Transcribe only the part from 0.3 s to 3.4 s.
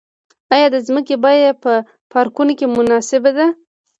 آیا د ځمکې بیه په پارکونو کې مناسبه